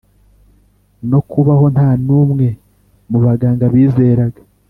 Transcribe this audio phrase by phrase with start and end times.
[1.09, 2.47] nokubaho ntanumwe
[3.09, 4.39] mubaganga bizeraga